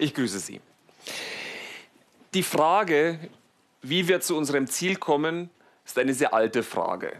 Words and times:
Ich 0.00 0.14
grüße 0.14 0.38
Sie. 0.38 0.62
Die 2.32 2.42
Frage, 2.42 3.20
wie 3.82 4.08
wir 4.08 4.22
zu 4.22 4.34
unserem 4.34 4.66
Ziel 4.66 4.96
kommen, 4.96 5.50
ist 5.84 5.98
eine 5.98 6.14
sehr 6.14 6.32
alte 6.32 6.62
Frage. 6.62 7.12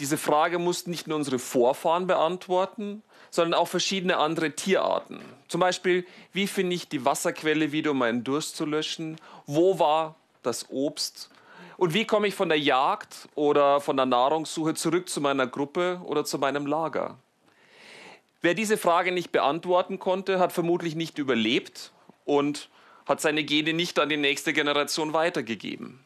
Diese 0.00 0.18
Frage 0.18 0.58
mussten 0.58 0.90
nicht 0.90 1.06
nur 1.06 1.16
unsere 1.16 1.38
Vorfahren 1.38 2.08
beantworten, 2.08 3.04
sondern 3.30 3.60
auch 3.60 3.68
verschiedene 3.68 4.16
andere 4.16 4.50
Tierarten. 4.56 5.20
Zum 5.46 5.60
Beispiel, 5.60 6.04
wie 6.32 6.48
finde 6.48 6.74
ich 6.74 6.88
die 6.88 7.04
Wasserquelle 7.04 7.70
wieder, 7.70 7.92
um 7.92 7.98
meinen 7.98 8.24
Durst 8.24 8.56
zu 8.56 8.66
löschen? 8.66 9.16
Wo 9.46 9.78
war 9.78 10.16
das 10.42 10.68
Obst? 10.68 11.30
Und 11.76 11.94
wie 11.94 12.06
komme 12.06 12.26
ich 12.26 12.34
von 12.34 12.48
der 12.48 12.58
Jagd 12.58 13.28
oder 13.36 13.80
von 13.80 13.96
der 13.96 14.06
Nahrungssuche 14.06 14.74
zurück 14.74 15.08
zu 15.08 15.20
meiner 15.20 15.46
Gruppe 15.46 16.00
oder 16.04 16.24
zu 16.24 16.38
meinem 16.38 16.66
Lager? 16.66 17.18
Wer 18.42 18.54
diese 18.54 18.76
Frage 18.76 19.12
nicht 19.12 19.30
beantworten 19.30 20.00
konnte, 20.00 20.40
hat 20.40 20.52
vermutlich 20.52 20.96
nicht 20.96 21.18
überlebt 21.18 21.92
und 22.24 22.68
hat 23.06 23.20
seine 23.20 23.44
Gene 23.44 23.72
nicht 23.72 24.00
an 24.00 24.08
die 24.08 24.16
nächste 24.16 24.52
Generation 24.52 25.12
weitergegeben. 25.12 26.00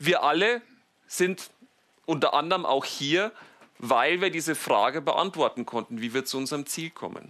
Wir 0.00 0.24
alle 0.24 0.62
sind 1.06 1.50
unter 2.06 2.34
anderem 2.34 2.66
auch 2.66 2.84
hier, 2.84 3.30
weil 3.78 4.20
wir 4.20 4.30
diese 4.30 4.56
Frage 4.56 5.00
beantworten 5.00 5.64
konnten, 5.64 6.00
wie 6.00 6.12
wir 6.12 6.24
zu 6.24 6.38
unserem 6.38 6.66
Ziel 6.66 6.90
kommen. 6.90 7.28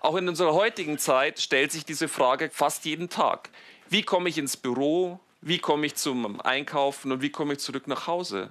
Auch 0.00 0.16
in 0.16 0.28
unserer 0.28 0.54
heutigen 0.54 0.98
Zeit 0.98 1.40
stellt 1.40 1.72
sich 1.72 1.84
diese 1.84 2.08
Frage 2.08 2.50
fast 2.50 2.86
jeden 2.86 3.10
Tag. 3.10 3.50
Wie 3.88 4.02
komme 4.02 4.30
ich 4.30 4.38
ins 4.38 4.56
Büro? 4.56 5.20
Wie 5.42 5.58
komme 5.58 5.84
ich 5.84 5.94
zum 5.94 6.40
Einkaufen 6.40 7.12
und 7.12 7.20
wie 7.20 7.30
komme 7.30 7.54
ich 7.54 7.58
zurück 7.58 7.86
nach 7.86 8.06
Hause? 8.06 8.48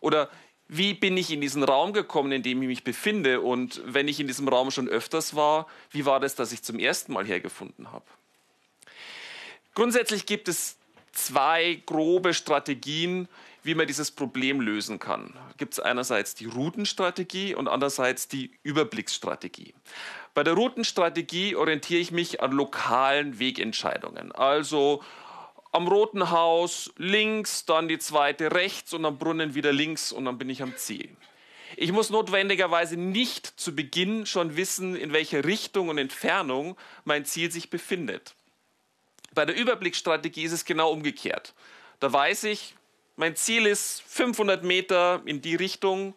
Oder 0.00 0.28
wie 0.74 0.94
bin 0.94 1.18
ich 1.18 1.30
in 1.30 1.42
diesen 1.42 1.62
Raum 1.62 1.92
gekommen, 1.92 2.32
in 2.32 2.42
dem 2.42 2.62
ich 2.62 2.68
mich 2.68 2.82
befinde? 2.82 3.42
Und 3.42 3.82
wenn 3.84 4.08
ich 4.08 4.18
in 4.20 4.26
diesem 4.26 4.48
Raum 4.48 4.70
schon 4.70 4.88
öfters 4.88 5.36
war, 5.36 5.66
wie 5.90 6.06
war 6.06 6.18
das, 6.18 6.34
dass 6.34 6.50
ich 6.50 6.62
zum 6.62 6.78
ersten 6.78 7.12
Mal 7.12 7.26
hergefunden 7.26 7.92
habe? 7.92 8.06
Grundsätzlich 9.74 10.24
gibt 10.24 10.48
es 10.48 10.78
zwei 11.12 11.82
grobe 11.84 12.32
Strategien, 12.32 13.28
wie 13.62 13.74
man 13.74 13.86
dieses 13.86 14.10
Problem 14.10 14.62
lösen 14.62 14.98
kann. 14.98 15.34
Gibt 15.58 15.74
es 15.74 15.78
einerseits 15.78 16.34
die 16.34 16.46
Routenstrategie 16.46 17.54
und 17.54 17.68
andererseits 17.68 18.28
die 18.28 18.50
Überblicksstrategie. 18.62 19.74
Bei 20.32 20.42
der 20.42 20.54
Routenstrategie 20.54 21.54
orientiere 21.54 22.00
ich 22.00 22.12
mich 22.12 22.40
an 22.40 22.50
lokalen 22.50 23.38
Wegentscheidungen. 23.38 24.32
Also 24.32 25.02
am 25.72 25.88
Roten 25.88 26.30
Haus 26.30 26.92
links, 26.98 27.64
dann 27.64 27.88
die 27.88 27.98
zweite 27.98 28.52
rechts 28.52 28.92
und 28.92 29.04
am 29.04 29.18
Brunnen 29.18 29.54
wieder 29.54 29.72
links 29.72 30.12
und 30.12 30.26
dann 30.26 30.38
bin 30.38 30.50
ich 30.50 30.62
am 30.62 30.76
Ziel. 30.76 31.08
Ich 31.76 31.92
muss 31.92 32.10
notwendigerweise 32.10 32.98
nicht 32.98 33.46
zu 33.46 33.74
Beginn 33.74 34.26
schon 34.26 34.56
wissen, 34.56 34.94
in 34.94 35.14
welcher 35.14 35.44
Richtung 35.44 35.88
und 35.88 35.96
Entfernung 35.96 36.76
mein 37.04 37.24
Ziel 37.24 37.50
sich 37.50 37.70
befindet. 37.70 38.34
Bei 39.34 39.46
der 39.46 39.56
Überblicksstrategie 39.56 40.42
ist 40.42 40.52
es 40.52 40.66
genau 40.66 40.92
umgekehrt. 40.92 41.54
Da 42.00 42.12
weiß 42.12 42.44
ich, 42.44 42.74
mein 43.16 43.34
Ziel 43.36 43.66
ist 43.66 44.02
500 44.06 44.64
Meter 44.64 45.22
in 45.24 45.40
die 45.40 45.54
Richtung 45.54 46.14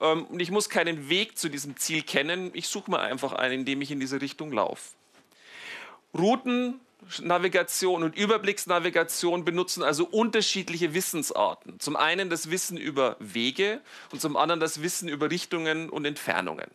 ähm, 0.00 0.24
und 0.26 0.40
ich 0.40 0.50
muss 0.50 0.70
keinen 0.70 1.10
Weg 1.10 1.36
zu 1.36 1.50
diesem 1.50 1.76
Ziel 1.76 2.02
kennen. 2.02 2.50
Ich 2.54 2.68
suche 2.68 2.90
mir 2.90 3.00
einfach 3.00 3.34
einen, 3.34 3.60
indem 3.60 3.82
ich 3.82 3.90
in 3.90 4.00
diese 4.00 4.22
Richtung 4.22 4.52
laufe. 4.52 4.94
Routen 6.16 6.80
Navigation 7.20 8.02
und 8.02 8.16
Überblicksnavigation 8.16 9.44
benutzen 9.44 9.82
also 9.82 10.04
unterschiedliche 10.06 10.94
Wissensarten. 10.94 11.78
Zum 11.80 11.96
einen 11.96 12.30
das 12.30 12.50
Wissen 12.50 12.76
über 12.76 13.16
Wege 13.20 13.80
und 14.12 14.20
zum 14.20 14.36
anderen 14.36 14.60
das 14.60 14.82
Wissen 14.82 15.08
über 15.08 15.30
Richtungen 15.30 15.90
und 15.90 16.04
Entfernungen. 16.04 16.70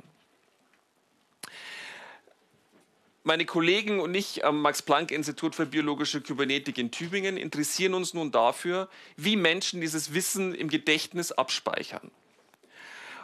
Meine 3.23 3.45
Kollegen 3.45 3.99
und 3.99 4.15
ich 4.15 4.43
am 4.45 4.63
Max-Planck-Institut 4.63 5.53
für 5.53 5.67
biologische 5.67 6.21
Kybernetik 6.21 6.79
in 6.79 6.89
Tübingen 6.89 7.37
interessieren 7.37 7.93
uns 7.93 8.15
nun 8.15 8.31
dafür, 8.31 8.89
wie 9.15 9.35
Menschen 9.35 9.79
dieses 9.79 10.15
Wissen 10.15 10.55
im 10.55 10.69
Gedächtnis 10.69 11.31
abspeichern 11.31 12.09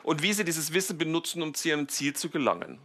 und 0.04 0.22
wie 0.22 0.34
sie 0.34 0.46
dieses 0.46 0.72
Wissen 0.74 1.00
benutzen, 1.00 1.42
um 1.42 1.56
zu 1.56 1.70
ihrem 1.70 1.90
Ziel 1.90 2.16
zu 2.16 2.30
gelangen. 2.30 2.80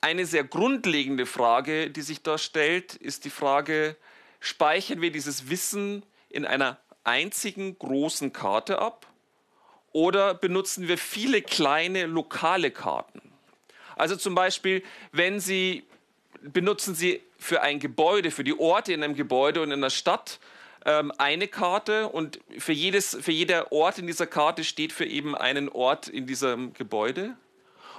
Eine 0.00 0.26
sehr 0.26 0.44
grundlegende 0.44 1.26
Frage, 1.26 1.90
die 1.90 2.02
sich 2.02 2.22
da 2.22 2.38
stellt, 2.38 2.94
ist 2.94 3.24
die 3.24 3.30
Frage, 3.30 3.96
speichern 4.38 5.00
wir 5.00 5.10
dieses 5.10 5.50
Wissen 5.50 6.04
in 6.28 6.44
einer 6.44 6.78
einzigen 7.02 7.78
großen 7.78 8.32
Karte 8.32 8.78
ab 8.78 9.06
oder 9.92 10.34
benutzen 10.34 10.86
wir 10.86 10.98
viele 10.98 11.42
kleine 11.42 12.06
lokale 12.06 12.70
Karten? 12.70 13.20
Also 13.96 14.14
zum 14.14 14.34
Beispiel, 14.34 14.84
wenn 15.10 15.40
Sie 15.40 15.82
benutzen 16.40 16.94
Sie 16.94 17.20
für 17.38 17.62
ein 17.62 17.80
Gebäude, 17.80 18.30
für 18.30 18.44
die 18.44 18.56
Orte 18.56 18.92
in 18.92 19.02
einem 19.02 19.16
Gebäude 19.16 19.60
und 19.60 19.72
in 19.72 19.80
einer 19.80 19.90
Stadt 19.90 20.38
ähm, 20.84 21.12
eine 21.18 21.48
Karte 21.48 22.08
und 22.08 22.38
für, 22.58 22.72
jedes, 22.72 23.16
für 23.20 23.32
jeder 23.32 23.72
Ort 23.72 23.98
in 23.98 24.06
dieser 24.06 24.26
Karte 24.26 24.62
steht 24.62 24.92
für 24.92 25.04
eben 25.04 25.34
einen 25.34 25.68
Ort 25.68 26.06
in 26.06 26.26
diesem 26.26 26.72
Gebäude. 26.74 27.36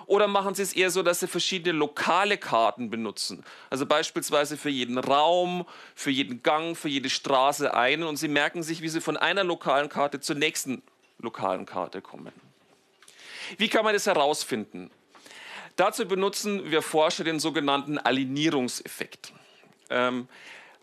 Oder 0.09 0.27
machen 0.27 0.55
Sie 0.55 0.63
es 0.63 0.73
eher 0.73 0.89
so, 0.89 1.03
dass 1.03 1.19
Sie 1.19 1.27
verschiedene 1.27 1.77
lokale 1.77 2.39
Karten 2.39 2.89
benutzen? 2.89 3.43
Also 3.69 3.85
beispielsweise 3.85 4.57
für 4.57 4.71
jeden 4.71 4.97
Raum, 4.97 5.67
für 5.93 6.09
jeden 6.09 6.41
Gang, 6.41 6.75
für 6.75 6.89
jede 6.89 7.11
Straße 7.11 7.75
einen 7.75 8.01
und 8.01 8.17
Sie 8.17 8.27
merken 8.27 8.63
sich, 8.63 8.81
wie 8.81 8.89
Sie 8.89 9.01
von 9.01 9.17
einer 9.17 9.43
lokalen 9.43 9.87
Karte 9.87 10.19
zur 10.19 10.35
nächsten 10.35 10.81
lokalen 11.19 11.67
Karte 11.67 12.01
kommen. 12.01 12.33
Wie 13.59 13.69
kann 13.69 13.83
man 13.83 13.93
das 13.93 14.07
herausfinden? 14.07 14.89
Dazu 15.75 16.07
benutzen 16.07 16.71
wir 16.71 16.81
Forscher 16.81 17.23
den 17.23 17.39
sogenannten 17.39 17.99
Alignierungseffekt. 17.99 19.31
Ähm, 19.91 20.27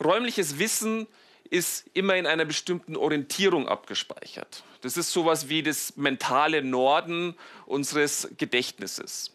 räumliches 0.03 0.60
Wissen 0.60 1.08
ist 1.51 1.87
immer 1.95 2.17
in 2.17 2.27
einer 2.27 2.45
bestimmten 2.45 2.97
Orientierung 2.97 3.69
abgespeichert. 3.69 4.62
Das 4.83 4.97
ist 4.97 5.12
sowas 5.12 5.49
wie 5.49 5.62
das 5.62 5.97
mentale 5.97 6.62
Norden 6.62 7.34
unseres 7.67 8.29
Gedächtnisses. 8.37 9.33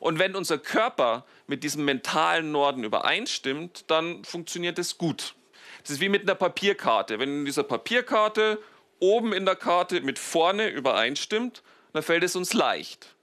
Und 0.00 0.18
wenn 0.18 0.34
unser 0.34 0.58
Körper 0.58 1.24
mit 1.46 1.64
diesem 1.64 1.84
mentalen 1.84 2.52
Norden 2.52 2.84
übereinstimmt, 2.84 3.84
dann 3.88 4.24
funktioniert 4.24 4.78
es 4.78 4.98
gut. 4.98 5.34
Das 5.82 5.92
ist 5.92 6.00
wie 6.00 6.08
mit 6.08 6.22
einer 6.22 6.34
Papierkarte. 6.34 7.18
Wenn 7.18 7.40
in 7.40 7.44
dieser 7.44 7.62
Papierkarte 7.62 8.60
oben 8.98 9.32
in 9.32 9.44
der 9.44 9.56
Karte 9.56 10.00
mit 10.00 10.18
vorne 10.18 10.68
übereinstimmt, 10.68 11.62
dann 11.92 12.02
fällt 12.02 12.24
es 12.24 12.36
uns 12.36 12.52
leicht. 12.52 13.14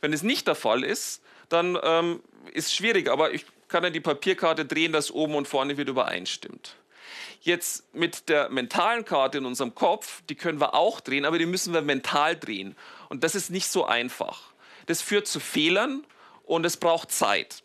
Wenn 0.00 0.12
es 0.12 0.22
nicht 0.22 0.46
der 0.46 0.54
Fall 0.54 0.82
ist, 0.84 1.22
dann 1.48 1.78
ähm, 1.82 2.22
ist 2.52 2.68
es 2.68 2.74
schwierig. 2.74 3.08
Aber 3.08 3.32
ich 3.32 3.44
kann 3.68 3.84
ja 3.84 3.90
die 3.90 4.00
Papierkarte 4.00 4.64
drehen, 4.64 4.92
dass 4.92 5.10
oben 5.10 5.34
und 5.34 5.46
vorne 5.48 5.76
wieder 5.76 5.90
übereinstimmt. 5.90 6.76
Jetzt 7.40 7.94
mit 7.94 8.28
der 8.28 8.48
mentalen 8.48 9.04
Karte 9.04 9.38
in 9.38 9.46
unserem 9.46 9.74
Kopf, 9.74 10.22
die 10.28 10.34
können 10.34 10.60
wir 10.60 10.74
auch 10.74 11.00
drehen, 11.00 11.24
aber 11.24 11.38
die 11.38 11.46
müssen 11.46 11.72
wir 11.72 11.82
mental 11.82 12.36
drehen. 12.36 12.76
Und 13.08 13.24
das 13.24 13.34
ist 13.34 13.50
nicht 13.50 13.68
so 13.68 13.84
einfach. 13.84 14.52
Das 14.86 15.02
führt 15.02 15.26
zu 15.26 15.40
Fehlern 15.40 16.04
und 16.44 16.64
es 16.64 16.76
braucht 16.76 17.10
Zeit. 17.10 17.62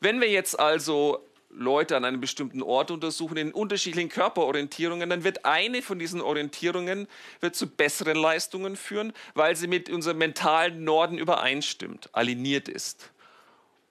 Wenn 0.00 0.20
wir 0.20 0.30
jetzt 0.30 0.58
also 0.58 1.24
Leute 1.50 1.96
an 1.96 2.04
einem 2.04 2.20
bestimmten 2.20 2.62
Ort 2.62 2.90
untersuchen, 2.90 3.36
in 3.36 3.52
unterschiedlichen 3.52 4.10
Körperorientierungen, 4.10 5.10
dann 5.10 5.24
wird 5.24 5.44
eine 5.44 5.82
von 5.82 5.98
diesen 5.98 6.20
Orientierungen 6.20 7.08
wird 7.40 7.56
zu 7.56 7.66
besseren 7.66 8.16
Leistungen 8.16 8.76
führen, 8.76 9.12
weil 9.34 9.56
sie 9.56 9.66
mit 9.66 9.90
unserem 9.90 10.18
mentalen 10.18 10.84
Norden 10.84 11.18
übereinstimmt, 11.18 12.10
aligniert 12.12 12.68
ist. 12.68 13.10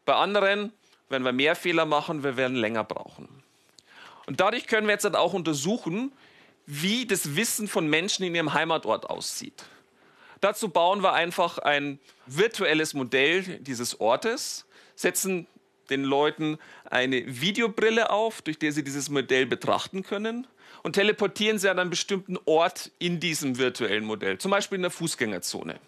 Bei 0.05 0.13
anderen 0.15 0.71
werden 1.09 1.23
wir 1.23 1.31
mehr 1.31 1.55
Fehler 1.55 1.85
machen, 1.85 2.23
wir 2.23 2.37
werden 2.37 2.57
länger 2.57 2.83
brauchen. 2.83 3.27
Und 4.25 4.39
dadurch 4.39 4.67
können 4.67 4.87
wir 4.87 4.93
jetzt 4.93 5.05
dann 5.05 5.15
auch 5.15 5.33
untersuchen, 5.33 6.11
wie 6.65 7.05
das 7.05 7.35
Wissen 7.35 7.67
von 7.67 7.87
Menschen 7.87 8.25
in 8.25 8.35
ihrem 8.35 8.53
Heimatort 8.53 9.09
aussieht. 9.09 9.63
Dazu 10.41 10.69
bauen 10.69 11.01
wir 11.01 11.13
einfach 11.13 11.57
ein 11.57 11.99
virtuelles 12.25 12.93
Modell 12.93 13.59
dieses 13.59 13.99
Ortes, 13.99 14.65
setzen 14.95 15.47
den 15.89 16.03
Leuten 16.03 16.57
eine 16.85 17.41
Videobrille 17.41 18.09
auf, 18.09 18.41
durch 18.41 18.59
die 18.59 18.71
sie 18.71 18.83
dieses 18.83 19.09
Modell 19.09 19.45
betrachten 19.45 20.03
können 20.03 20.45
und 20.83 20.93
teleportieren 20.93 21.57
sie 21.57 21.69
an 21.69 21.79
einen 21.79 21.89
bestimmten 21.89 22.37
Ort 22.45 22.91
in 22.99 23.19
diesem 23.19 23.57
virtuellen 23.57 24.03
Modell, 24.03 24.37
zum 24.37 24.51
Beispiel 24.51 24.75
in 24.75 24.83
der 24.83 24.91
Fußgängerzone. 24.91 25.79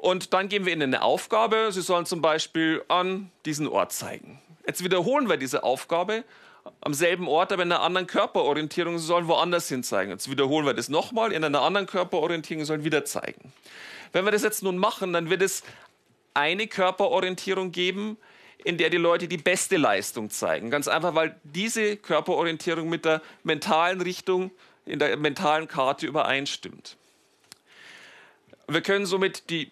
Und 0.00 0.32
dann 0.32 0.48
geben 0.48 0.64
wir 0.64 0.72
ihnen 0.72 0.94
eine 0.94 1.02
Aufgabe, 1.02 1.68
sie 1.72 1.82
sollen 1.82 2.06
zum 2.06 2.22
Beispiel 2.22 2.82
an 2.88 3.30
diesen 3.44 3.68
Ort 3.68 3.92
zeigen. 3.92 4.40
Jetzt 4.66 4.82
wiederholen 4.82 5.28
wir 5.28 5.36
diese 5.36 5.62
Aufgabe 5.62 6.24
am 6.80 6.94
selben 6.94 7.28
Ort, 7.28 7.52
aber 7.52 7.64
in 7.64 7.70
einer 7.70 7.82
anderen 7.82 8.06
Körperorientierung, 8.06 8.98
sie 8.98 9.04
sollen 9.04 9.28
woanders 9.28 9.68
hin 9.68 9.82
zeigen. 9.82 10.10
Jetzt 10.10 10.30
wiederholen 10.30 10.64
wir 10.64 10.72
das 10.72 10.88
nochmal, 10.88 11.32
in 11.32 11.44
einer 11.44 11.60
anderen 11.60 11.86
Körperorientierung, 11.86 12.64
sie 12.64 12.68
sollen 12.68 12.84
wieder 12.84 13.04
zeigen. 13.04 13.52
Wenn 14.12 14.24
wir 14.24 14.30
das 14.30 14.42
jetzt 14.42 14.62
nun 14.62 14.78
machen, 14.78 15.12
dann 15.12 15.28
wird 15.28 15.42
es 15.42 15.62
eine 16.32 16.66
Körperorientierung 16.66 17.70
geben, 17.70 18.16
in 18.64 18.78
der 18.78 18.88
die 18.88 18.96
Leute 18.96 19.28
die 19.28 19.36
beste 19.36 19.76
Leistung 19.76 20.30
zeigen. 20.30 20.70
Ganz 20.70 20.88
einfach, 20.88 21.14
weil 21.14 21.38
diese 21.44 21.98
Körperorientierung 21.98 22.88
mit 22.88 23.04
der 23.04 23.20
mentalen 23.42 24.00
Richtung 24.00 24.50
in 24.86 24.98
der 24.98 25.18
mentalen 25.18 25.68
Karte 25.68 26.06
übereinstimmt. 26.06 26.96
Wir 28.66 28.80
können 28.80 29.04
somit 29.04 29.50
die 29.50 29.70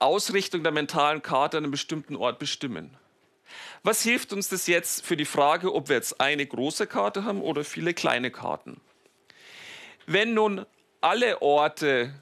Ausrichtung 0.00 0.62
der 0.62 0.72
mentalen 0.72 1.22
Karte 1.22 1.58
an 1.58 1.64
einem 1.64 1.70
bestimmten 1.70 2.16
Ort 2.16 2.38
bestimmen. 2.38 2.96
Was 3.82 4.02
hilft 4.02 4.32
uns 4.32 4.48
das 4.48 4.66
jetzt 4.66 5.04
für 5.04 5.16
die 5.16 5.24
Frage, 5.24 5.74
ob 5.74 5.88
wir 5.88 5.96
jetzt 5.96 6.20
eine 6.20 6.46
große 6.46 6.86
Karte 6.86 7.24
haben 7.24 7.40
oder 7.40 7.64
viele 7.64 7.94
kleine 7.94 8.30
Karten? 8.30 8.80
Wenn 10.06 10.34
nun 10.34 10.66
alle 11.00 11.42
Orte 11.42 12.14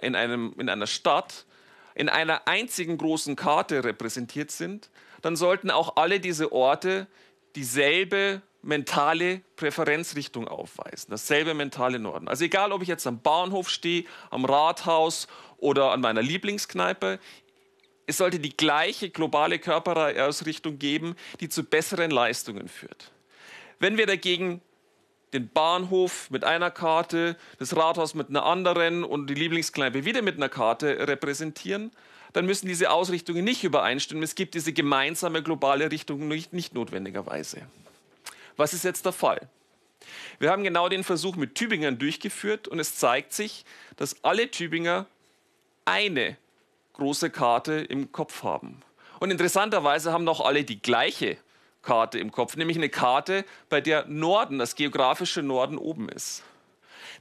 in, 0.00 0.14
einem, 0.14 0.54
in 0.58 0.68
einer 0.68 0.86
Stadt 0.86 1.46
in 1.94 2.08
einer 2.08 2.48
einzigen 2.48 2.98
großen 2.98 3.36
Karte 3.36 3.84
repräsentiert 3.84 4.50
sind, 4.50 4.90
dann 5.22 5.36
sollten 5.36 5.70
auch 5.70 5.96
alle 5.96 6.20
diese 6.20 6.52
Orte 6.52 7.06
dieselbe 7.54 8.42
mentale 8.64 9.42
Präferenzrichtung 9.56 10.48
aufweisen, 10.48 11.10
dasselbe 11.10 11.54
mentale 11.54 11.98
Norden. 11.98 12.28
Also 12.28 12.44
egal, 12.44 12.72
ob 12.72 12.82
ich 12.82 12.88
jetzt 12.88 13.06
am 13.06 13.20
Bahnhof 13.20 13.68
stehe, 13.68 14.04
am 14.30 14.44
Rathaus 14.44 15.28
oder 15.58 15.92
an 15.92 16.00
meiner 16.00 16.22
Lieblingskneipe, 16.22 17.18
es 18.06 18.18
sollte 18.18 18.38
die 18.38 18.56
gleiche 18.56 19.10
globale 19.10 19.58
Körperausrichtung 19.58 20.78
geben, 20.78 21.16
die 21.40 21.48
zu 21.48 21.64
besseren 21.64 22.10
Leistungen 22.10 22.68
führt. 22.68 23.12
Wenn 23.78 23.96
wir 23.96 24.06
dagegen 24.06 24.60
den 25.32 25.48
Bahnhof 25.48 26.30
mit 26.30 26.44
einer 26.44 26.70
Karte, 26.70 27.36
das 27.58 27.76
Rathaus 27.76 28.14
mit 28.14 28.28
einer 28.28 28.44
anderen 28.44 29.04
und 29.04 29.28
die 29.28 29.34
Lieblingskneipe 29.34 30.04
wieder 30.04 30.22
mit 30.22 30.36
einer 30.36 30.48
Karte 30.48 31.08
repräsentieren, 31.08 31.90
dann 32.32 32.46
müssen 32.46 32.66
diese 32.66 32.90
Ausrichtungen 32.90 33.44
nicht 33.44 33.64
übereinstimmen. 33.64 34.22
Es 34.22 34.34
gibt 34.34 34.54
diese 34.54 34.72
gemeinsame 34.72 35.42
globale 35.42 35.90
Richtung 35.90 36.28
nicht, 36.28 36.52
nicht 36.52 36.74
notwendigerweise. 36.74 37.62
Was 38.56 38.72
ist 38.72 38.84
jetzt 38.84 39.04
der 39.04 39.12
Fall? 39.12 39.48
Wir 40.38 40.50
haben 40.50 40.64
genau 40.64 40.88
den 40.88 41.04
Versuch 41.04 41.36
mit 41.36 41.54
Tübingern 41.54 41.98
durchgeführt 41.98 42.68
und 42.68 42.78
es 42.78 42.96
zeigt 42.96 43.32
sich, 43.32 43.64
dass 43.96 44.22
alle 44.24 44.50
Tübinger 44.50 45.06
eine 45.84 46.36
große 46.94 47.30
Karte 47.30 47.74
im 47.74 48.12
Kopf 48.12 48.42
haben. 48.42 48.82
Und 49.20 49.30
interessanterweise 49.30 50.12
haben 50.12 50.24
noch 50.24 50.40
alle 50.40 50.64
die 50.64 50.80
gleiche 50.80 51.36
Karte 51.82 52.18
im 52.18 52.32
Kopf, 52.32 52.56
nämlich 52.56 52.76
eine 52.76 52.88
Karte, 52.88 53.44
bei 53.68 53.80
der 53.80 54.06
Norden, 54.06 54.58
das 54.58 54.74
geografische 54.74 55.42
Norden 55.42 55.78
oben 55.78 56.08
ist. 56.08 56.42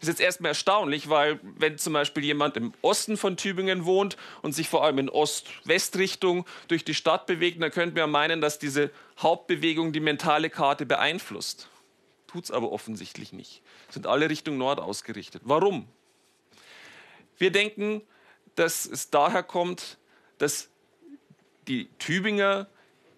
Ist 0.03 0.09
jetzt 0.09 0.19
erstmal 0.19 0.49
erstaunlich, 0.49 1.07
weil 1.07 1.39
wenn 1.41 1.77
zum 1.77 1.93
Beispiel 1.93 2.25
jemand 2.25 2.57
im 2.57 2.73
Osten 2.81 3.15
von 3.15 3.37
Tübingen 3.37 3.85
wohnt 3.85 4.17
und 4.41 4.51
sich 4.51 4.67
vor 4.67 4.83
allem 4.83 4.97
in 4.97 5.07
Ost-West-Richtung 5.07 6.45
durch 6.67 6.83
die 6.83 6.93
Stadt 6.93 7.25
bewegt, 7.25 7.61
dann 7.61 7.71
könnte 7.71 7.97
man 8.01 8.11
meinen, 8.11 8.41
dass 8.41 8.59
diese 8.59 8.91
Hauptbewegung 9.17 9.93
die 9.93 10.01
mentale 10.01 10.49
Karte 10.49 10.85
beeinflusst. 10.85 11.69
Tut 12.27 12.43
es 12.43 12.51
aber 12.51 12.73
offensichtlich 12.73 13.31
nicht. 13.31 13.61
Sind 13.87 14.05
alle 14.05 14.29
Richtung 14.29 14.57
Nord 14.57 14.81
ausgerichtet. 14.81 15.43
Warum? 15.45 15.87
Wir 17.37 17.53
denken, 17.53 18.01
dass 18.55 18.85
es 18.85 19.09
daher 19.09 19.41
kommt, 19.41 19.97
dass 20.37 20.67
die 21.69 21.87
Tübinger 21.97 22.67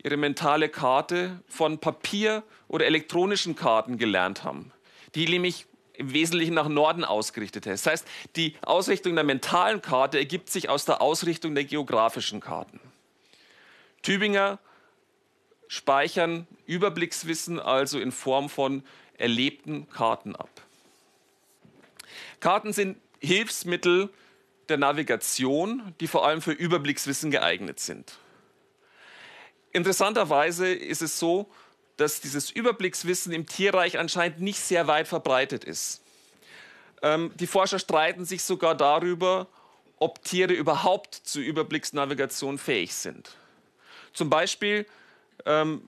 ihre 0.03 0.17
mentale 0.17 0.69
Karte 0.69 1.41
von 1.47 1.79
Papier 1.79 2.43
oder 2.67 2.85
elektronischen 2.85 3.55
Karten 3.55 3.97
gelernt 3.97 4.43
haben, 4.43 4.71
die 5.15 5.27
nämlich 5.27 5.65
im 5.97 6.13
Wesentlichen 6.13 6.53
nach 6.53 6.67
Norden 6.67 7.03
ausgerichtet 7.03 7.65
ist. 7.65 7.85
Das 7.85 7.91
heißt, 7.91 8.07
die 8.35 8.55
Ausrichtung 8.61 9.15
der 9.15 9.23
mentalen 9.23 9.81
Karte 9.81 10.17
ergibt 10.17 10.49
sich 10.49 10.69
aus 10.69 10.85
der 10.85 11.01
Ausrichtung 11.01 11.55
der 11.55 11.65
geografischen 11.65 12.39
Karten. 12.39 12.79
Tübinger 14.01 14.59
speichern 15.67 16.47
Überblickswissen 16.65 17.59
also 17.59 17.99
in 17.99 18.11
Form 18.11 18.49
von 18.49 18.83
erlebten 19.17 19.89
Karten 19.89 20.35
ab. 20.35 20.49
Karten 22.39 22.73
sind 22.73 22.97
Hilfsmittel 23.19 24.09
der 24.69 24.77
Navigation, 24.77 25.93
die 25.99 26.07
vor 26.07 26.25
allem 26.25 26.41
für 26.41 26.51
Überblickswissen 26.51 27.31
geeignet 27.31 27.79
sind. 27.79 28.19
Interessanterweise 29.71 30.71
ist 30.71 31.01
es 31.01 31.19
so, 31.19 31.49
dass 31.97 32.21
dieses 32.21 32.51
Überblickswissen 32.51 33.31
im 33.31 33.45
Tierreich 33.45 33.97
anscheinend 33.97 34.41
nicht 34.41 34.59
sehr 34.59 34.87
weit 34.87 35.07
verbreitet 35.07 35.63
ist. 35.63 36.01
Ähm, 37.01 37.31
die 37.35 37.47
Forscher 37.47 37.79
streiten 37.79 38.25
sich 38.25 38.43
sogar 38.43 38.75
darüber, 38.75 39.47
ob 39.97 40.23
Tiere 40.23 40.53
überhaupt 40.53 41.15
zur 41.15 41.41
Überblicksnavigation 41.41 42.57
fähig 42.57 42.93
sind. 42.93 43.37
Zum 44.13 44.29
Beispiel 44.29 44.85
ähm, 45.45 45.87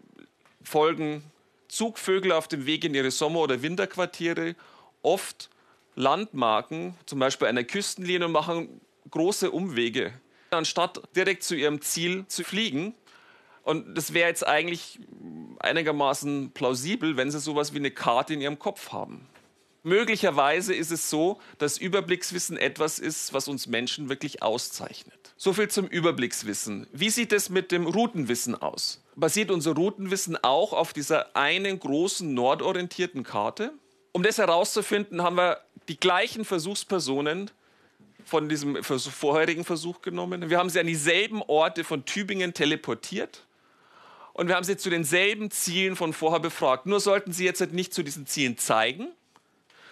folgen 0.64 1.24
Zugvögel 1.68 2.32
auf 2.32 2.48
dem 2.48 2.66
Weg 2.66 2.86
in 2.86 2.94
ihre 2.94 3.12
Sommer- 3.12 3.42
oder 3.42 3.62
Winterquartiere 3.62 4.56
oft 5.02 5.50
Landmarken, 5.96 6.96
zum 7.06 7.20
Beispiel 7.20 7.48
einer 7.48 7.64
Küstenlinie, 7.64 8.28
und 8.28 8.32
machen 8.32 8.82
große 9.10 9.52
Umwege, 9.52 10.14
anstatt 10.52 11.02
direkt 11.16 11.44
zu 11.44 11.56
ihrem 11.56 11.82
Ziel 11.82 12.26
zu 12.28 12.44
fliegen 12.44 12.94
und 13.68 13.98
das 13.98 14.14
wäre 14.14 14.30
jetzt 14.30 14.48
eigentlich 14.48 14.98
einigermaßen 15.60 16.52
plausibel, 16.52 17.18
wenn 17.18 17.32
sie 17.32 17.40
sowas 17.40 17.74
wie 17.74 17.78
eine 17.78 17.92
Karte 17.92 18.34
in 18.34 18.42
ihrem 18.42 18.60
Kopf 18.60 18.92
haben. 18.92 19.28
Möglicherweise 19.84 20.74
ist 20.76 20.92
es 20.92 21.10
so, 21.10 21.40
dass 21.60 21.78
Überblickswissen 21.78 22.58
etwas 22.58 23.00
ist, 23.00 23.34
was 23.34 23.48
uns 23.48 23.68
Menschen 23.68 24.10
wirklich 24.10 24.44
auszeichnet. 24.44 25.34
So 25.38 25.54
viel 25.54 25.70
zum 25.70 25.88
Überblickswissen. 25.88 26.88
Wie 26.92 27.10
sieht 27.10 27.32
es 27.32 27.50
mit 27.50 27.72
dem 27.72 27.88
Routenwissen 27.88 28.54
aus? 28.54 29.02
Basiert 29.16 29.50
unser 29.50 29.76
Routenwissen 29.76 30.36
auch 30.44 30.74
auf 30.74 30.92
dieser 30.92 31.36
einen 31.38 31.80
großen 31.80 32.34
nordorientierten 32.34 33.24
Karte? 33.24 33.72
Um 34.12 34.24
das 34.24 34.40
herauszufinden, 34.40 35.22
haben 35.24 35.38
wir 35.38 35.62
die 35.88 35.98
gleichen 35.98 36.44
Versuchspersonen 36.44 37.50
von 38.26 38.50
diesem 38.50 38.84
vorherigen 38.84 39.64
Versuch 39.64 40.02
genommen. 40.02 40.50
Wir 40.50 40.58
haben 40.58 40.70
sie 40.70 40.82
an 40.82 40.88
dieselben 40.88 41.42
Orte 41.42 41.86
von 41.86 42.04
Tübingen 42.04 42.54
teleportiert 42.54 43.47
und 44.38 44.48
wir 44.48 44.56
haben 44.56 44.64
sie 44.64 44.78
zu 44.78 44.92
denselben 44.92 45.50
Zielen 45.50 45.96
von 45.96 46.14
vorher 46.14 46.40
befragt. 46.40 46.86
Nur 46.86 47.00
sollten 47.00 47.34
sie 47.34 47.44
jetzt 47.44 47.60
nicht 47.72 47.92
zu 47.92 48.04
diesen 48.04 48.28
Zielen 48.28 48.58
zeigen, 48.58 49.08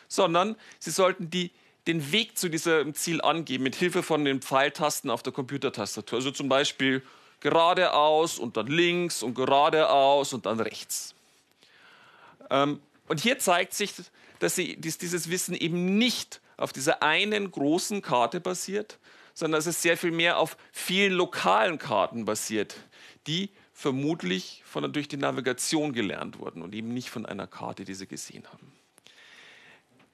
sondern 0.07 0.55
sie 0.77 0.91
sollten 0.91 1.31
die, 1.31 1.51
den 1.87 2.11
Weg 2.11 2.37
zu 2.37 2.47
diesem 2.47 2.93
Ziel 2.93 3.21
angeben 3.21 3.63
mit 3.63 3.75
Hilfe 3.75 4.03
von 4.03 4.23
den 4.23 4.41
Pfeiltasten 4.41 5.09
auf 5.09 5.23
der 5.23 5.33
Computertastatur. 5.33 6.19
Also 6.19 6.29
zum 6.29 6.47
Beispiel 6.47 7.01
geradeaus 7.39 8.37
und 8.37 8.55
dann 8.55 8.67
links 8.67 9.23
und 9.23 9.33
geradeaus 9.33 10.31
und 10.31 10.45
dann 10.45 10.59
rechts. 10.59 11.15
Ähm, 12.51 12.79
und 13.07 13.19
hier 13.19 13.39
zeigt 13.39 13.73
sich, 13.73 13.93
dass, 14.37 14.55
sie, 14.55 14.79
dass 14.79 14.99
dieses 14.99 15.31
Wissen 15.31 15.55
eben 15.55 15.97
nicht 15.97 16.39
auf 16.57 16.71
dieser 16.71 17.01
einen 17.01 17.49
großen 17.49 18.03
Karte 18.03 18.39
basiert, 18.39 18.99
sondern 19.33 19.57
dass 19.57 19.65
es 19.65 19.81
sehr 19.81 19.97
viel 19.97 20.11
mehr 20.11 20.37
auf 20.37 20.55
vielen 20.71 21.13
lokalen 21.13 21.79
Karten 21.79 22.25
basiert, 22.25 22.75
die 23.25 23.49
vermutlich 23.75 24.63
von, 24.65 24.91
durch 24.93 25.09
die 25.09 25.17
Navigation 25.17 25.91
gelernt 25.91 26.39
wurden 26.39 26.63
und 26.63 26.73
eben 26.73 26.93
nicht 26.93 27.09
von 27.09 27.25
einer 27.25 27.45
Karte, 27.45 27.83
die 27.83 27.93
sie 27.93 28.07
gesehen 28.07 28.47
haben. 28.51 28.71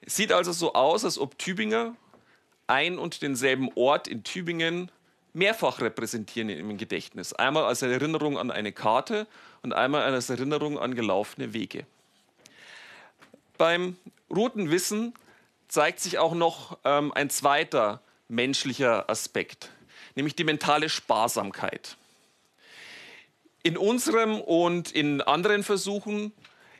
Es 0.00 0.16
sieht 0.16 0.32
also 0.32 0.50
so 0.50 0.74
aus, 0.74 1.04
als 1.04 1.16
ob 1.16 1.38
Tübinger 1.38 1.94
ein 2.66 2.98
und 2.98 3.22
denselben 3.22 3.70
Ort 3.76 4.08
in 4.08 4.24
Tübingen 4.24 4.90
mehrfach 5.32 5.80
repräsentieren 5.80 6.50
im 6.50 6.76
Gedächtnis. 6.76 7.32
Einmal 7.32 7.64
als 7.64 7.82
Erinnerung 7.82 8.36
an 8.36 8.50
eine 8.50 8.72
Karte 8.72 9.28
und 9.62 9.72
einmal 9.72 10.02
als 10.02 10.28
Erinnerung 10.28 10.76
an 10.78 10.96
gelaufene 10.96 11.52
Wege. 11.52 11.86
Beim 13.58 13.96
roten 14.28 14.70
Wissen 14.70 15.14
zeigt 15.68 16.00
sich 16.00 16.18
auch 16.18 16.34
noch 16.34 16.78
ähm, 16.84 17.12
ein 17.12 17.30
zweiter 17.30 18.02
menschlicher 18.28 19.08
Aspekt, 19.08 19.70
nämlich 20.16 20.34
die 20.34 20.44
mentale 20.44 20.88
Sparsamkeit. 20.88 21.96
In 23.62 23.76
unserem 23.76 24.40
und 24.40 24.90
in 24.90 25.20
anderen 25.20 25.62
Versuchen 25.62 26.32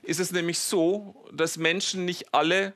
ist 0.02 0.18
es 0.18 0.32
nämlich 0.32 0.58
so, 0.58 1.14
dass 1.32 1.56
Menschen 1.56 2.04
nicht 2.04 2.34
alle 2.34 2.72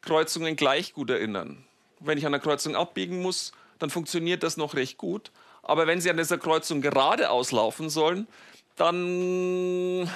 Kreuzungen 0.00 0.56
gleich 0.56 0.94
gut 0.94 1.10
erinnern. 1.10 1.64
Wenn 2.00 2.18
ich 2.18 2.26
an 2.26 2.34
einer 2.34 2.42
Kreuzung 2.42 2.74
abbiegen 2.74 3.22
muss, 3.22 3.52
dann 3.78 3.90
funktioniert 3.90 4.42
das 4.42 4.56
noch 4.56 4.74
recht 4.74 4.98
gut. 4.98 5.30
Aber 5.62 5.86
wenn 5.86 6.00
Sie 6.00 6.10
an 6.10 6.16
dieser 6.16 6.38
Kreuzung 6.38 6.80
geradeaus 6.80 7.52
laufen 7.52 7.88
sollen, 7.88 8.26
dann 8.76 10.10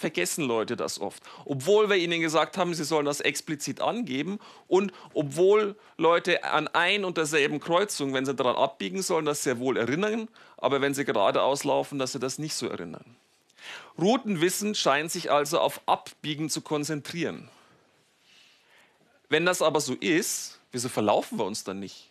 vergessen 0.00 0.44
Leute 0.44 0.76
das 0.76 1.00
oft. 1.00 1.22
Obwohl 1.44 1.88
wir 1.88 1.96
ihnen 1.96 2.20
gesagt 2.20 2.56
haben, 2.56 2.74
sie 2.74 2.84
sollen 2.84 3.06
das 3.06 3.20
explizit 3.20 3.80
angeben 3.80 4.40
und 4.66 4.92
obwohl 5.14 5.76
Leute 5.96 6.42
an 6.44 6.66
ein 6.68 7.04
und 7.04 7.18
derselben 7.18 7.60
Kreuzung, 7.60 8.14
wenn 8.14 8.26
sie 8.26 8.34
daran 8.34 8.56
abbiegen 8.56 9.02
sollen, 9.02 9.26
das 9.26 9.44
sehr 9.44 9.58
wohl 9.58 9.76
erinnern, 9.76 10.28
aber 10.56 10.80
wenn 10.80 10.94
sie 10.94 11.04
geradeaus 11.04 11.64
laufen, 11.64 11.98
dass 11.98 12.12
sie 12.12 12.18
das 12.18 12.38
nicht 12.38 12.54
so 12.54 12.66
erinnern. 12.66 13.04
Routenwissen 13.98 14.74
scheint 14.74 15.12
sich 15.12 15.30
also 15.30 15.60
auf 15.60 15.82
Abbiegen 15.86 16.48
zu 16.48 16.62
konzentrieren. 16.62 17.48
Wenn 19.28 19.44
das 19.44 19.62
aber 19.62 19.80
so 19.80 19.94
ist, 19.94 20.58
wieso 20.72 20.88
verlaufen 20.88 21.38
wir 21.38 21.44
uns 21.44 21.62
dann 21.62 21.78
nicht? 21.78 22.08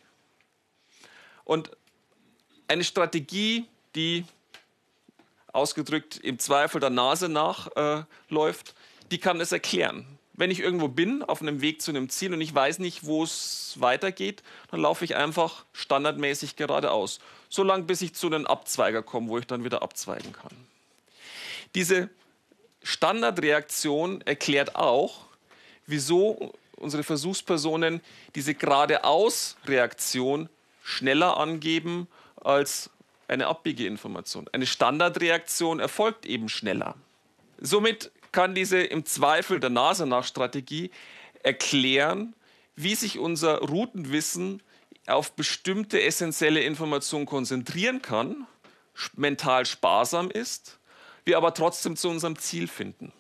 Und 1.43 1.71
eine 2.67 2.83
Strategie, 2.83 3.65
die 3.95 4.25
ausgedrückt 5.59 6.17
im 6.17 6.39
Zweifel 6.39 6.79
der 6.79 6.89
Nase 6.89 7.27
nachläuft, 7.27 8.69
äh, 8.69 8.73
die 9.11 9.17
kann 9.17 9.41
es 9.41 9.51
erklären. 9.51 10.05
Wenn 10.33 10.51
ich 10.51 10.61
irgendwo 10.61 10.87
bin, 10.87 11.21
auf 11.21 11.41
einem 11.41 11.59
Weg 11.59 11.81
zu 11.81 11.91
einem 11.91 12.09
Ziel 12.09 12.33
und 12.33 12.39
ich 12.39 12.55
weiß 12.55 12.79
nicht, 12.79 13.05
wo 13.05 13.23
es 13.23 13.75
weitergeht, 13.79 14.41
dann 14.71 14.79
laufe 14.79 15.03
ich 15.03 15.17
einfach 15.17 15.65
standardmäßig 15.73 16.55
geradeaus. 16.55 17.19
so 17.49 17.63
lange 17.63 17.83
bis 17.83 18.01
ich 18.01 18.13
zu 18.13 18.27
einem 18.27 18.45
Abzweiger 18.45 19.03
komme, 19.03 19.27
wo 19.27 19.37
ich 19.37 19.47
dann 19.47 19.65
wieder 19.65 19.81
abzweigen 19.81 20.31
kann. 20.31 20.55
Diese 21.75 22.09
Standardreaktion 22.83 24.21
erklärt 24.21 24.75
auch, 24.75 25.25
wieso 25.85 26.53
unsere 26.77 27.03
Versuchspersonen 27.03 28.01
diese 28.35 28.53
geradeaus-Reaktion 28.53 30.47
schneller 30.83 31.37
angeben 31.37 32.07
als 32.35 32.89
eine 33.29 33.47
abbiege 33.47 33.85
Information. 33.85 34.47
Eine 34.51 34.65
Standardreaktion 34.65 35.79
erfolgt 35.79 36.25
eben 36.25 36.49
schneller. 36.49 36.95
Somit 37.59 38.11
kann 38.31 38.55
diese 38.55 38.79
im 38.79 39.05
Zweifel 39.05 39.59
der 39.59 39.69
Nase 39.69 40.05
nach 40.05 40.23
Strategie 40.23 40.91
erklären, 41.43 42.33
wie 42.75 42.95
sich 42.95 43.19
unser 43.19 43.59
Routenwissen 43.59 44.61
auf 45.07 45.33
bestimmte 45.33 46.01
essentielle 46.01 46.61
Informationen 46.61 47.25
konzentrieren 47.25 48.01
kann, 48.01 48.47
mental 49.15 49.65
sparsam 49.65 50.29
ist, 50.29 50.79
wir 51.25 51.37
aber 51.37 51.53
trotzdem 51.53 51.95
zu 51.95 52.09
unserem 52.09 52.37
Ziel 52.37 52.67
finden. 52.67 53.11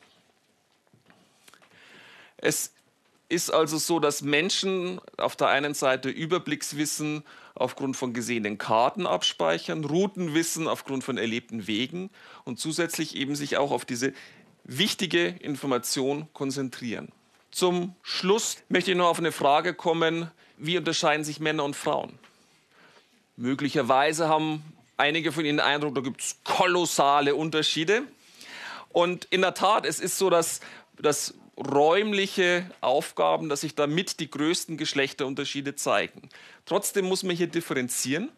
Es 2.37 2.73
ist 3.27 3.51
also 3.51 3.77
so, 3.77 3.99
dass 3.99 4.21
Menschen 4.21 4.99
auf 5.17 5.35
der 5.35 5.49
einen 5.49 5.73
Seite 5.73 6.09
Überblickswissen 6.09 7.23
aufgrund 7.55 7.97
von 7.97 8.13
gesehenen 8.13 8.57
Karten 8.57 9.05
abspeichern, 9.05 9.83
Routenwissen 9.83 10.67
aufgrund 10.67 11.03
von 11.03 11.17
erlebten 11.17 11.67
Wegen 11.67 12.09
und 12.45 12.59
zusätzlich 12.59 13.15
eben 13.15 13.35
sich 13.35 13.57
auch 13.57 13.71
auf 13.71 13.85
diese 13.85 14.13
wichtige 14.63 15.27
Information 15.27 16.27
konzentrieren. 16.33 17.09
Zum 17.51 17.95
Schluss 18.03 18.57
möchte 18.69 18.91
ich 18.91 18.97
noch 18.97 19.07
auf 19.07 19.19
eine 19.19 19.31
Frage 19.31 19.73
kommen, 19.73 20.29
wie 20.57 20.77
unterscheiden 20.77 21.23
sich 21.23 21.39
Männer 21.39 21.63
und 21.63 21.75
Frauen? 21.75 22.19
Möglicherweise 23.37 24.27
haben 24.27 24.63
einige 24.97 25.31
von 25.31 25.45
Ihnen 25.45 25.57
den 25.57 25.65
Eindruck, 25.65 25.95
da 25.95 26.01
gibt 26.01 26.21
es 26.21 26.37
kolossale 26.43 27.35
Unterschiede. 27.35 28.03
Und 28.89 29.25
in 29.25 29.41
der 29.41 29.53
Tat, 29.53 29.85
es 29.85 29.99
ist 29.99 30.17
so, 30.17 30.29
dass, 30.29 30.59
dass 30.97 31.33
räumliche 31.59 32.69
Aufgaben, 32.81 33.49
dass 33.49 33.61
sich 33.61 33.75
damit 33.75 34.19
die 34.19 34.29
größten 34.29 34.77
Geschlechterunterschiede 34.77 35.75
zeigen. 35.75 36.29
Trotzdem 36.65 37.05
muss 37.05 37.23
man 37.23 37.35
hier 37.35 37.47
differenzieren. 37.47 38.31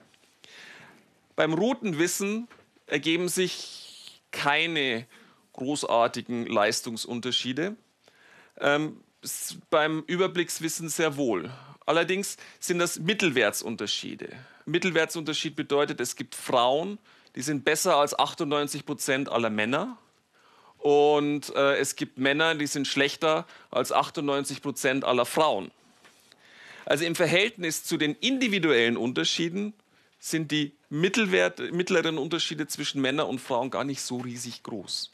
Beim 1.35 1.53
Routenwissen 1.53 2.47
ergeben 2.87 3.29
sich 3.29 4.21
keine 4.31 5.05
großartigen 5.53 6.47
Leistungsunterschiede. 6.47 7.75
Ähm, 8.59 8.97
beim 9.69 10.03
Überblickswissen 10.07 10.89
sehr 10.89 11.15
wohl. 11.15 11.51
Allerdings 11.85 12.37
sind 12.59 12.79
das 12.79 12.99
Mittelwertsunterschiede. 12.99 14.29
Mittelwertsunterschied 14.65 15.55
bedeutet, 15.55 15.99
es 16.01 16.15
gibt 16.15 16.35
Frauen, 16.35 16.97
die 17.35 17.41
sind 17.41 17.63
besser 17.63 17.97
als 17.97 18.17
98 18.17 18.85
Prozent 18.85 19.29
aller 19.29 19.49
Männer 19.49 19.97
und 20.81 21.55
äh, 21.55 21.77
es 21.77 21.95
gibt 21.95 22.17
Männer, 22.17 22.55
die 22.55 22.67
sind 22.67 22.87
schlechter 22.87 23.45
als 23.69 23.91
98 23.91 24.61
Prozent 24.61 25.05
aller 25.05 25.25
Frauen. 25.25 25.71
Also 26.85 27.05
im 27.05 27.15
Verhältnis 27.15 27.83
zu 27.83 27.97
den 27.97 28.15
individuellen 28.15 28.97
Unterschieden 28.97 29.73
sind 30.19 30.51
die 30.51 30.73
Mittelwert, 30.89 31.59
mittleren 31.71 32.17
Unterschiede 32.17 32.67
zwischen 32.67 33.01
Männern 33.01 33.27
und 33.27 33.39
Frauen 33.39 33.69
gar 33.69 33.83
nicht 33.83 34.01
so 34.01 34.17
riesig 34.17 34.63
groß. 34.63 35.11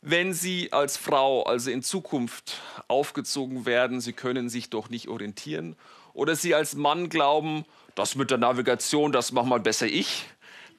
Wenn 0.00 0.32
Sie 0.32 0.72
als 0.72 0.96
Frau 0.96 1.42
also 1.42 1.70
in 1.70 1.82
Zukunft 1.82 2.60
aufgezogen 2.86 3.66
werden, 3.66 4.00
Sie 4.00 4.12
können 4.12 4.48
sich 4.48 4.70
doch 4.70 4.88
nicht 4.88 5.08
orientieren, 5.08 5.76
oder 6.14 6.36
Sie 6.36 6.54
als 6.54 6.74
Mann 6.74 7.08
glauben, 7.08 7.64
das 7.96 8.14
mit 8.14 8.30
der 8.30 8.38
Navigation, 8.38 9.10
das 9.10 9.32
mache 9.32 9.46
mal 9.46 9.60
besser 9.60 9.86
ich, 9.86 10.24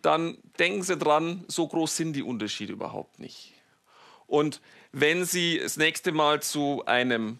dann 0.01 0.37
denken 0.57 0.83
Sie 0.83 0.97
dran, 0.97 1.43
so 1.47 1.67
groß 1.67 1.95
sind 1.95 2.13
die 2.13 2.23
Unterschiede 2.23 2.73
überhaupt 2.73 3.19
nicht. 3.19 3.53
Und 4.27 4.61
wenn 4.91 5.25
Sie 5.25 5.59
das 5.59 5.77
nächste 5.77 6.11
Mal 6.11 6.41
zu 6.41 6.83
einem 6.85 7.39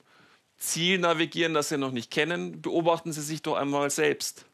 Ziel 0.58 1.00
navigieren, 1.00 1.54
das 1.54 1.70
Sie 1.70 1.78
noch 1.78 1.92
nicht 1.92 2.12
kennen, 2.12 2.62
beobachten 2.62 3.14
Sie 3.14 3.22
sich 3.22 3.42
doch 3.42 3.56
einmal 3.56 3.90
selbst. 3.90 4.46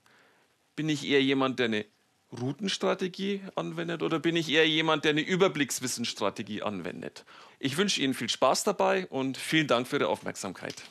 Bin 0.75 0.89
ich 0.89 1.05
eher 1.05 1.21
jemand, 1.21 1.59
der 1.59 1.65
eine 1.65 1.85
Routenstrategie 2.31 3.41
anwendet 3.55 4.03
oder 4.03 4.19
bin 4.19 4.35
ich 4.35 4.50
eher 4.50 4.67
jemand, 4.67 5.05
der 5.05 5.12
eine 5.12 5.21
Überblickswissensstrategie 5.21 6.62
anwendet? 6.62 7.25
Ich 7.59 7.77
wünsche 7.77 8.01
Ihnen 8.01 8.13
viel 8.13 8.29
Spaß 8.29 8.63
dabei 8.63 9.07
und 9.07 9.38
vielen 9.38 9.67
Dank 9.67 9.88
für 9.88 9.97
Ihre 9.97 10.09
Aufmerksamkeit. 10.09 10.83